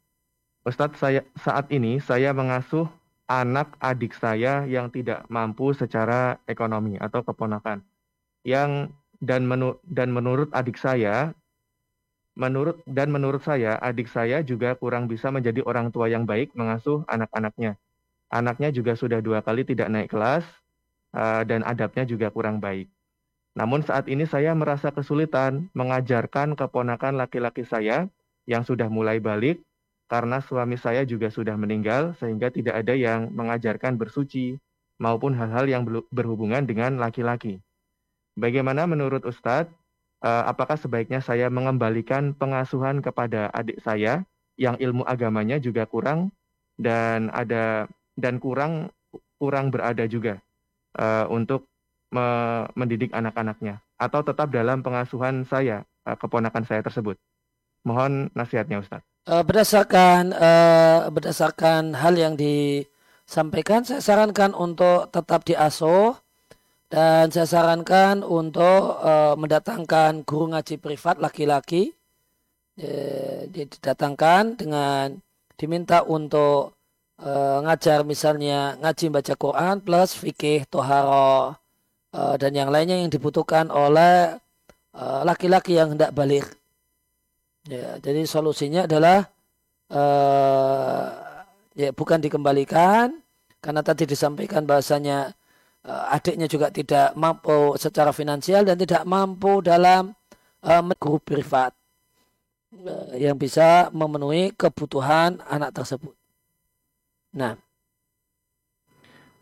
[0.66, 2.90] Ustadz, saya, saat ini saya mengasuh
[3.30, 7.86] anak adik saya yang tidak mampu secara ekonomi atau keponakan.
[8.42, 8.90] Yang
[9.22, 11.30] dan, menu, dan menurut adik saya
[12.32, 17.04] Menurut dan menurut saya, adik saya juga kurang bisa menjadi orang tua yang baik mengasuh
[17.04, 17.76] anak-anaknya.
[18.32, 20.40] Anaknya juga sudah dua kali tidak naik kelas
[21.12, 22.88] uh, dan adabnya juga kurang baik.
[23.52, 28.08] Namun saat ini saya merasa kesulitan mengajarkan keponakan laki-laki saya
[28.48, 29.60] yang sudah mulai balik
[30.08, 34.56] karena suami saya juga sudah meninggal sehingga tidak ada yang mengajarkan bersuci
[35.00, 37.60] maupun hal-hal yang berhubungan dengan laki-laki.
[38.36, 39.72] Bagaimana menurut Ustadz
[40.24, 44.24] uh, apakah sebaiknya saya mengembalikan pengasuhan kepada adik saya
[44.56, 46.32] yang ilmu agamanya juga kurang
[46.76, 48.92] dan ada dan kurang
[49.36, 50.40] kurang berada juga
[50.96, 51.71] uh, untuk
[52.12, 52.26] me
[52.76, 57.16] mendidik anak-anaknya atau tetap dalam pengasuhan saya uh, keponakan saya tersebut.
[57.82, 59.02] Mohon nasihatnya Ustaz.
[59.26, 66.20] Berdasarkan uh, berdasarkan hal yang disampaikan saya sarankan untuk tetap diasuh
[66.92, 69.00] dan saya sarankan untuk
[69.40, 71.96] mendatangkan guru ngaji privat laki-laki.
[73.48, 75.16] Didatangkan dengan
[75.56, 76.76] diminta untuk
[77.64, 81.61] ngajar misalnya ngaji baca Quran plus fikih, toharo,
[82.12, 84.36] uh, dan yang lainnya yang dibutuhkan oleh
[85.24, 86.46] laki-laki uh, yang hendak balik.
[87.64, 89.30] Ya, jadi solusinya adalah
[89.88, 91.06] uh,
[91.72, 93.16] ya bukan dikembalikan
[93.62, 95.32] karena tadi disampaikan bahasanya
[95.86, 100.12] uh, adiknya juga tidak mampu secara finansial dan tidak mampu dalam
[100.66, 101.72] uh, guru privat
[103.20, 106.16] yang bisa memenuhi kebutuhan anak tersebut.
[107.36, 107.60] Nah.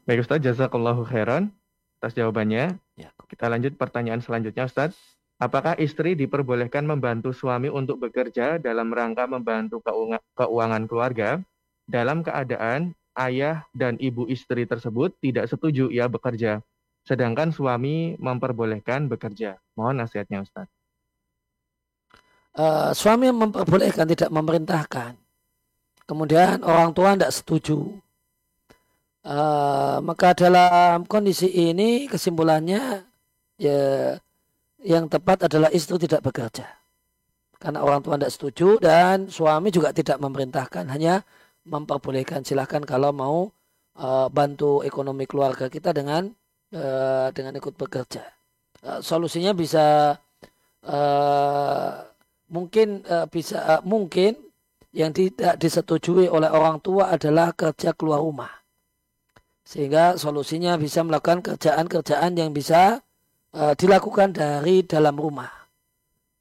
[0.02, 1.54] Baik Ustaz, jazakallahu khairan
[2.00, 2.80] atas jawabannya.
[2.96, 3.12] Ya.
[3.28, 4.96] Kita lanjut pertanyaan selanjutnya Ustaz.
[5.36, 9.80] Apakah istri diperbolehkan membantu suami untuk bekerja dalam rangka membantu
[10.36, 11.40] keuangan keluarga
[11.88, 16.60] dalam keadaan ayah dan ibu istri tersebut tidak setuju ia bekerja,
[17.08, 19.56] sedangkan suami memperbolehkan bekerja.
[19.76, 20.68] Mohon nasihatnya Ustaz.
[22.50, 25.16] Uh, suami memperbolehkan tidak memerintahkan.
[26.04, 27.96] Kemudian orang tua tidak setuju.
[29.20, 33.04] Uh, maka dalam kondisi ini kesimpulannya
[33.60, 34.16] ya
[34.80, 36.64] yang tepat adalah istri tidak bekerja.
[37.60, 40.88] Karena orang tua tidak setuju dan suami juga tidak memerintahkan.
[40.88, 41.20] Hanya
[41.68, 43.38] memperbolehkan silahkan kalau mau
[44.00, 46.32] uh, bantu ekonomi keluarga kita dengan
[46.72, 48.24] uh, dengan ikut bekerja.
[48.80, 50.16] Uh, solusinya bisa
[50.88, 51.92] uh,
[52.48, 54.40] mungkin uh, bisa uh, mungkin
[54.96, 58.59] yang tidak disetujui oleh orang tua adalah kerja keluar rumah.
[59.70, 62.98] Sehingga solusinya bisa melakukan kerjaan-kerjaan yang bisa
[63.54, 65.46] uh, dilakukan dari dalam rumah.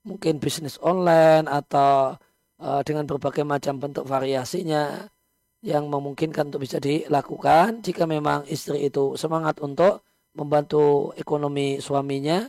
[0.02, 2.18] Mungkin bisnis online atau
[2.58, 5.06] uh, dengan berbagai macam bentuk variasinya
[5.62, 10.02] yang memungkinkan untuk bisa dilakukan jika memang istri itu semangat untuk
[10.34, 12.48] membantu ekonomi suaminya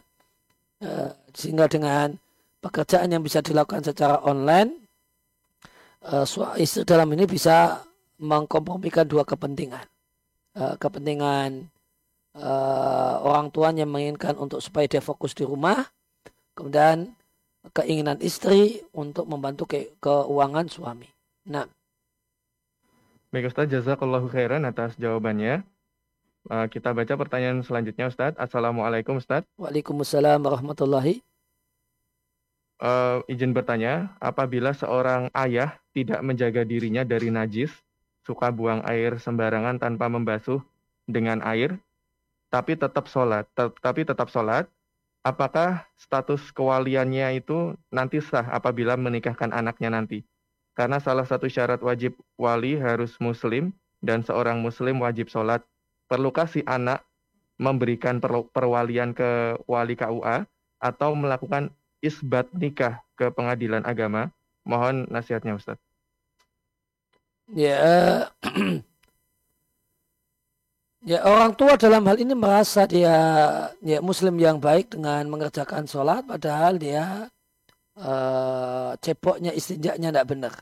[0.81, 2.15] uh, sehingga dengan
[2.63, 4.79] pekerjaan yang bisa dilakukan secara online
[6.07, 6.25] uh,
[6.55, 7.83] istri dalam ini bisa
[8.23, 9.83] mengkompromikan dua kepentingan
[10.57, 11.71] uh, kepentingan
[12.39, 15.87] uh, orang tuanya menginginkan untuk supaya dia fokus di rumah
[16.55, 17.15] kemudian
[17.77, 21.09] keinginan istri untuk membantu ke keuangan suami.
[21.49, 21.69] Nah.
[23.31, 25.63] Baik Ustaz, jazakallahu khairan atas jawabannya.
[26.49, 28.33] Uh, kita baca pertanyaan selanjutnya Ustaz.
[28.41, 29.45] Assalamualaikum Ustaz.
[29.61, 31.21] Waalaikumsalam warahmatullahi.
[32.81, 37.69] Uh, izin bertanya, apabila seorang ayah tidak menjaga dirinya dari najis,
[38.31, 40.63] suka buang air sembarangan tanpa membasuh
[41.11, 41.75] dengan air,
[42.47, 43.51] tapi tetap sholat,
[43.83, 44.71] tapi tetap sholat,
[45.27, 50.23] apakah status kewaliannya itu nanti sah apabila menikahkan anaknya nanti?
[50.79, 55.67] Karena salah satu syarat wajib wali harus muslim dan seorang muslim wajib sholat.
[56.07, 57.03] Perlukah si anak
[57.59, 58.23] memberikan
[58.55, 60.47] perwalian ke wali KUA
[60.79, 64.31] atau melakukan isbat nikah ke pengadilan agama?
[64.63, 65.90] Mohon nasihatnya Ustaz.
[67.51, 68.31] Ya,
[71.11, 73.11] ya orang tua dalam hal ini merasa dia
[73.83, 77.27] ya muslim yang baik dengan mengerjakan sholat padahal dia
[77.99, 80.55] uh, cepoknya istinjaknya tidak benar.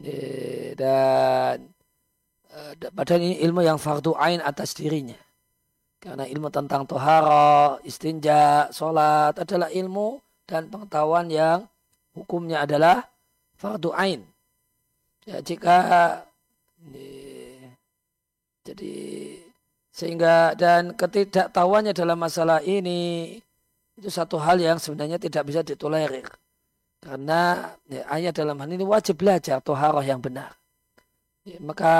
[0.00, 1.68] Ya, dan
[2.52, 5.16] uh, padahal ini ilmu yang fardu ain atas dirinya.
[5.98, 11.66] Karena ilmu tentang tohara, istinja, sholat adalah ilmu dan pengetahuan yang
[12.16, 13.04] hukumnya adalah
[13.58, 14.22] fardu ain.
[15.28, 15.76] Ya, jika
[18.64, 18.94] jadi
[19.92, 23.36] sehingga dan ketidaktahuannya dalam masalah ini
[24.00, 26.24] itu satu hal yang sebenarnya tidak bisa ditolerir.
[27.04, 30.56] Karena ya, ayat dalam hal ini wajib belajar toharoh yang benar.
[31.44, 31.92] Ya, maka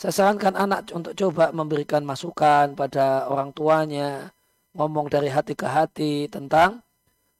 [0.00, 4.32] saya sarankan anak untuk coba memberikan masukan pada orang tuanya,
[4.72, 6.80] ngomong dari hati ke hati tentang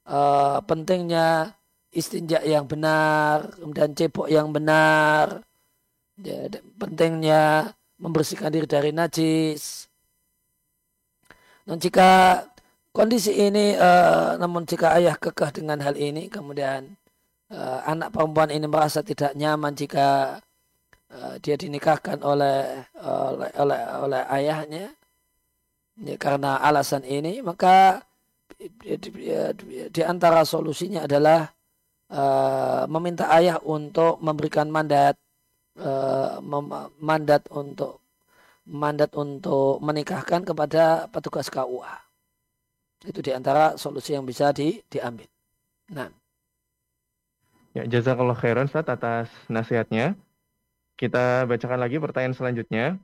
[0.04, 1.57] uh, pentingnya
[1.92, 5.42] istinja yang benar, dan cebok yang benar,
[6.20, 9.88] ya, pentingnya membersihkan diri dari najis.
[11.68, 12.42] Dan jika
[12.92, 16.96] kondisi ini, uh, namun jika ayah kekeh dengan hal ini, kemudian
[17.52, 20.40] uh, anak perempuan ini merasa tidak nyaman jika
[21.08, 24.92] Eh, dia dinikahkan oleh oleh oleh, oleh ayahnya
[26.04, 28.04] ya, karena alasan ini maka
[28.60, 28.92] di,
[29.88, 31.48] di antara solusinya adalah
[32.12, 35.16] uh, meminta ayah untuk memberikan mandat
[35.80, 38.00] uh, mem, mandat untuk
[38.68, 42.08] mandat untuk menikahkan kepada petugas KUA
[43.06, 45.28] itu di antara solusi yang bisa di, diambil.
[45.94, 46.10] Nah.
[47.76, 50.18] Ya, jazakallah khairan Ustaz atas nasihatnya.
[50.98, 52.98] Kita bacakan lagi pertanyaan selanjutnya.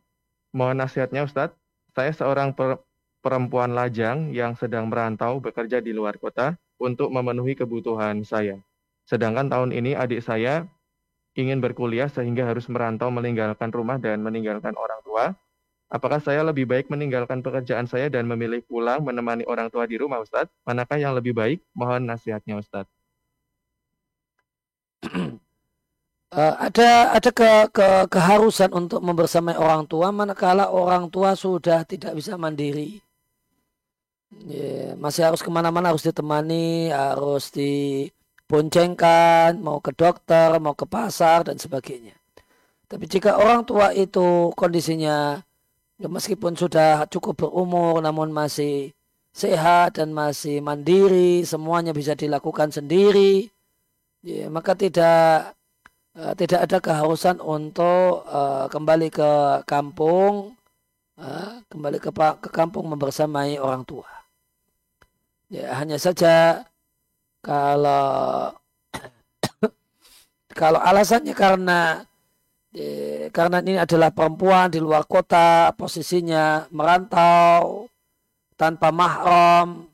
[0.50, 1.54] Mohon nasihatnya Ustadz.
[1.94, 2.82] Saya seorang per
[3.22, 8.58] perempuan lajang yang sedang merantau bekerja di luar kota untuk memenuhi kebutuhan saya.
[9.04, 10.64] Sedangkan tahun ini adik saya
[11.36, 15.24] ingin berkuliah sehingga harus merantau meninggalkan rumah dan meninggalkan orang tua.
[15.92, 20.18] Apakah saya lebih baik meninggalkan pekerjaan saya dan memilih pulang menemani orang tua di rumah
[20.18, 20.50] Ustadz?
[20.66, 21.62] Manakah yang lebih baik?
[21.76, 22.90] Mohon nasihatnya Ustadz.
[26.32, 32.16] uh, ada ada ke, ke, keharusan untuk membersamai orang tua manakala orang tua sudah tidak
[32.16, 33.04] bisa mandiri
[34.48, 37.52] yeah, masih harus ke mana-mana harus ditemani harus
[38.54, 42.14] diboncengkan mau ke dokter mau ke pasar dan sebagainya
[42.86, 45.42] tapi jika orang tua itu kondisinya
[45.98, 48.94] ya meskipun sudah cukup berumur namun masih
[49.34, 53.50] sehat dan masih mandiri semuanya bisa dilakukan sendiri
[54.22, 55.58] ya, maka tidak
[56.14, 59.30] uh, tidak ada keharusan untuk uh, kembali ke
[59.66, 60.54] kampung,
[61.18, 64.06] uh, kembali ke ke kampung membersamai orang tua.
[65.50, 66.62] Ya hanya saja
[67.44, 68.56] kalau
[70.56, 72.08] kalau alasannya karena
[73.30, 77.86] karena ini adalah perempuan di luar kota, posisinya merantau
[78.58, 79.86] tanpa mahram,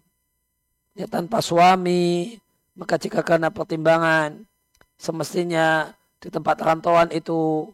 [0.96, 2.40] ya tanpa suami,
[2.76, 4.48] maka jika karena pertimbangan
[4.96, 7.68] semestinya di tempat rantauan itu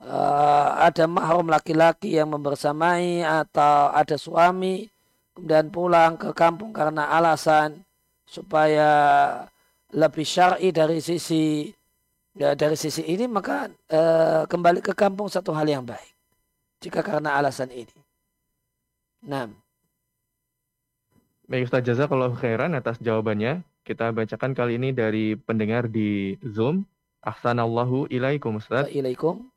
[0.00, 4.88] uh, ada mahram laki-laki yang membersamai atau ada suami
[5.36, 7.83] kemudian pulang ke kampung karena alasan
[8.34, 8.90] supaya
[9.94, 11.70] lebih syar'i dari sisi
[12.34, 16.10] ya, dari sisi ini maka uh, kembali ke kampung satu hal yang baik
[16.82, 17.94] jika karena alasan ini.
[19.24, 19.48] Nah.
[21.46, 23.62] Baik Ustaz kalau khairan atas jawabannya.
[23.84, 26.88] Kita bacakan kali ini dari pendengar di Zoom.
[27.20, 28.88] Ahsanallahu ilaikum Ustaz.
[28.88, 29.48] Ilaikum.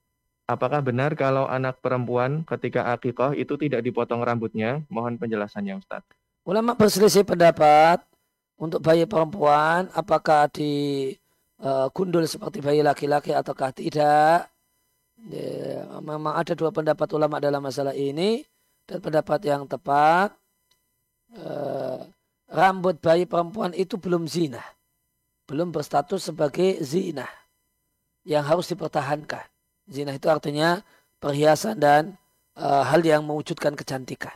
[0.48, 4.84] Apakah benar kalau anak perempuan ketika akikah itu tidak dipotong rambutnya?
[4.88, 6.04] Mohon penjelasannya Ustaz.
[6.48, 8.04] Ulama berselisih pendapat
[8.58, 11.14] untuk bayi perempuan apakah di
[11.62, 14.50] uh, gundul seperti bayi laki-laki ataukah tidak.
[15.18, 18.46] Ya, memang ada dua pendapat ulama dalam masalah ini
[18.86, 20.30] dan pendapat yang tepat
[21.42, 22.06] uh,
[22.50, 24.62] rambut bayi perempuan itu belum zina.
[25.50, 27.26] Belum berstatus sebagai zina
[28.28, 29.48] yang harus dipertahankan.
[29.88, 30.84] Zina itu artinya
[31.18, 32.20] perhiasan dan
[32.60, 34.36] uh, hal yang mewujudkan kecantikan.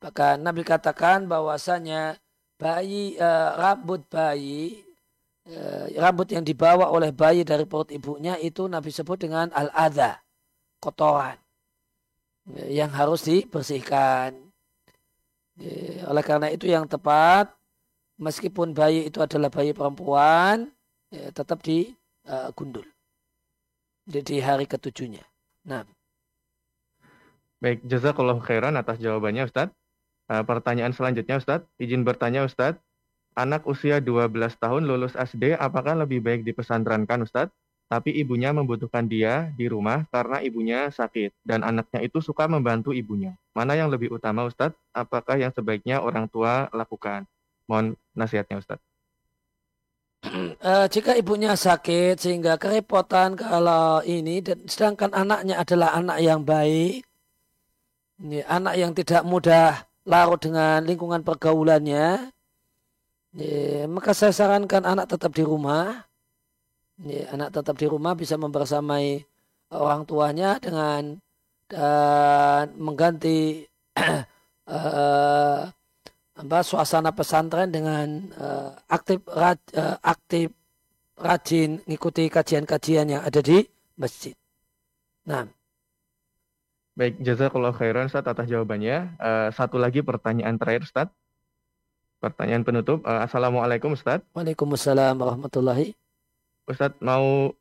[0.00, 2.16] Bahkan Nabi katakan bahwasanya
[2.58, 4.82] bayi uh, rambut bayi
[5.48, 10.20] uh, rambut yang dibawa oleh bayi dari perut ibunya itu Nabi sebut dengan al-adha,
[10.82, 11.38] kotoran
[12.68, 14.34] yang harus dibersihkan.
[16.06, 17.50] Oleh karena itu yang tepat
[18.18, 20.70] meskipun bayi itu adalah bayi perempuan
[21.10, 21.90] ya, tetap di
[22.30, 22.86] uh, gundul
[24.08, 25.22] di, di hari ketujuhnya.
[25.68, 25.84] Nah.
[27.58, 29.74] Baik, jazakallah khairan atas jawabannya Ustadz.
[30.28, 32.76] Uh, pertanyaan selanjutnya Ustadz, izin bertanya Ustadz,
[33.32, 34.28] anak usia 12
[34.60, 37.56] tahun lulus SD apakah lebih baik dipesantrenkan Ustadz?
[37.88, 43.32] Tapi ibunya membutuhkan dia di rumah karena ibunya sakit dan anaknya itu suka membantu ibunya.
[43.56, 44.76] Mana yang lebih utama Ustadz?
[44.92, 47.24] Apakah yang sebaiknya orang tua lakukan?
[47.64, 48.84] Mohon nasihatnya Ustadz.
[50.60, 57.00] Uh, jika ibunya sakit sehingga kerepotan kalau ini dan sedangkan anaknya adalah anak yang baik,
[58.20, 62.32] ini anak yang tidak mudah larut dengan lingkungan pergaulannya,
[63.36, 66.08] Ya, maka saya sarankan anak tetap di rumah.
[66.98, 69.22] Ya, anak tetap di rumah bisa membersamai
[69.70, 71.20] orang tuanya dengan
[71.68, 73.68] dan mengganti
[74.72, 75.68] uh,
[76.64, 80.48] suasana pesantren dengan uh, aktif raj, uh, aktif
[81.20, 83.60] rajin mengikuti kajian-kajian yang ada di
[84.00, 84.32] masjid.
[85.28, 85.57] Nah.
[86.98, 89.14] Baik, jazakallah khairan Ustaz atas jawabannya.
[89.22, 91.06] Uh, satu lagi pertanyaan terakhir Ustaz.
[92.18, 93.06] Pertanyaan penutup.
[93.06, 94.18] Uh, Assalamualaikum Ustaz.
[94.34, 95.94] Waalaikumsalam warahmatullahi.
[96.66, 97.54] Ustaz mau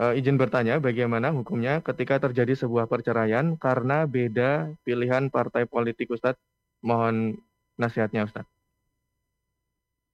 [0.00, 6.40] uh, izin bertanya bagaimana hukumnya ketika terjadi sebuah perceraian karena beda pilihan partai politik Ustaz.
[6.80, 7.36] Mohon
[7.76, 8.48] nasihatnya Ustaz.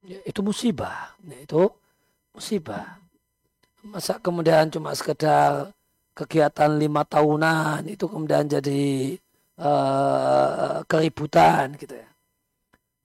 [0.03, 1.15] Ya, itu musibah.
[1.23, 1.71] Ya, itu
[2.35, 2.99] musibah.
[3.87, 5.71] Masa kemudian cuma sekedar
[6.17, 9.13] kegiatan lima tahunan itu kemudian jadi
[9.61, 12.09] uh, keributan gitu ya.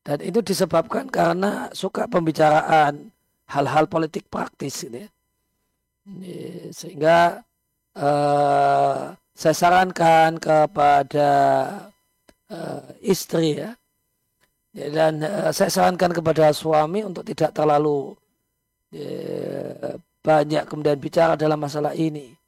[0.01, 3.11] Dan itu disebabkan karena suka pembicaraan
[3.51, 5.09] hal-hal politik praktis gitu ya.
[6.71, 7.43] Sehingga
[7.99, 11.29] uh, saya sarankan kepada
[12.47, 13.75] uh, istri ya.
[14.71, 18.15] dan uh, saya sarankan kepada suami untuk tidak terlalu
[20.19, 22.40] banyak kemudian bicara dalam masalah ini.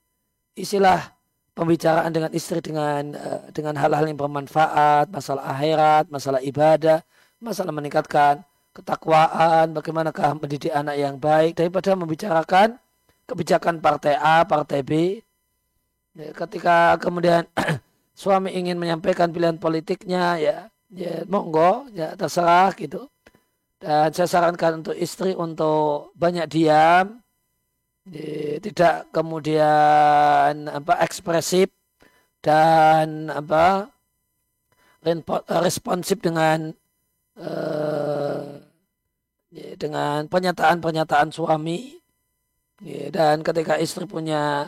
[0.53, 1.13] Isilah
[1.57, 7.01] pembicaraan dengan istri dengan uh, dengan hal-hal yang bermanfaat, masalah akhirat, masalah ibadah,
[7.41, 12.77] masalah meningkatkan ketakwaan, bagaimanakah mendidik anak yang baik daripada membicarakan
[13.29, 14.91] kebijakan partai A, partai B.
[16.13, 17.49] Ya, ketika kemudian
[18.17, 20.57] suami ingin menyampaikan pilihan politiknya, ya,
[20.93, 23.09] ya monggo, ya terserah gitu.
[23.81, 27.22] Dan saya sarankan untuk istri untuk banyak diam,
[28.59, 31.71] tidak kemudian apa ekspresif
[32.43, 33.87] dan apa
[35.63, 36.75] responsif dengan
[37.39, 38.59] uh,
[39.79, 41.95] dengan pernyataan-pernyataan suami
[42.83, 44.67] ya, dan ketika istri punya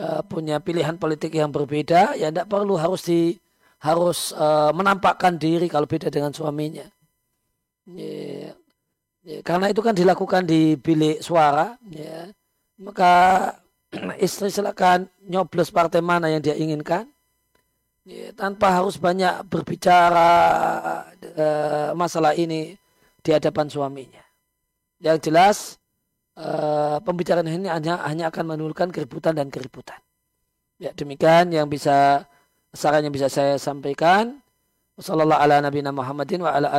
[0.00, 3.36] uh, punya pilihan politik yang berbeda ya tidak perlu harus di
[3.84, 6.88] harus uh, menampakkan diri kalau beda dengan suaminya.
[7.84, 8.56] Ya,
[9.28, 12.32] ya, karena itu kan dilakukan di bilik suara ya
[12.80, 13.12] maka
[14.24, 17.06] istri silakan nyoblos partai mana yang dia inginkan
[18.06, 20.30] ya, tanpa harus banyak berbicara
[21.34, 22.74] uh, masalah ini
[23.24, 24.24] di hadapan suaminya.
[25.00, 25.56] Yang jelas
[26.38, 29.98] uh, pembicaraan ini hanya hanya akan menimbulkan keributan dan keributan.
[30.82, 32.26] Ya demikian yang bisa
[32.74, 34.42] saran yang bisa saya sampaikan.
[34.94, 36.70] Wassalamualaikum ala nabiyina Muhammadin wa ala.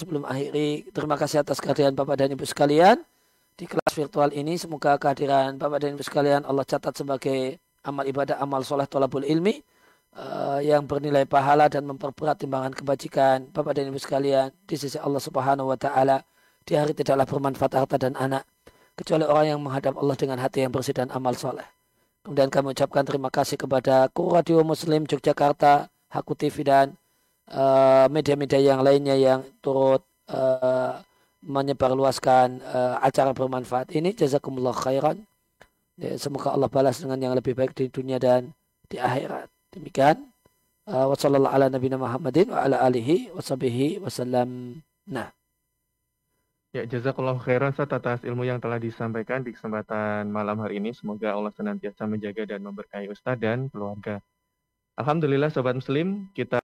[0.00, 3.04] Sebelum akhiri, terima kasih atas kehadiran Bapak dan Ibu sekalian
[3.56, 4.60] di kelas virtual ini.
[4.60, 9.64] Semoga kehadiran Bapak dan Ibu sekalian Allah catat sebagai amal ibadah, amal soleh, tolabul ilmi
[10.14, 15.20] uh, yang bernilai pahala dan memperberat timbangan kebajikan Bapak dan Ibu sekalian di sisi Allah
[15.24, 16.20] Subhanahu wa taala
[16.68, 18.44] di hari tidaklah bermanfaat harta dan anak
[18.96, 21.64] kecuali orang yang menghadap Allah dengan hati yang bersih dan amal soleh.
[22.26, 26.98] Kemudian kami ucapkan terima kasih kepada Kur Radio Muslim Yogyakarta, Haku TV dan
[27.46, 30.98] eh, media-media uh, yang lainnya yang turut uh,
[31.46, 34.12] menyebarluaskan uh, acara bermanfaat ini.
[34.12, 35.22] Jazakumullah khairan.
[35.96, 38.52] Ya, semoga Allah balas dengan yang lebih baik di dunia dan
[38.90, 39.48] di akhirat.
[39.72, 40.28] Demikian.
[40.86, 44.82] Uh, Wassalamualaikum ala nabiyina Muhammadin wa ala alihi wa sahbihi wasallam.
[45.06, 45.30] Nah.
[46.74, 50.92] Ya, jazakallah khairan Ustaz atas ilmu yang telah disampaikan di kesempatan malam hari ini.
[50.92, 54.20] Semoga Allah senantiasa menjaga dan memberkahi Ustaz dan keluarga.
[55.00, 56.60] Alhamdulillah Sobat Muslim, kita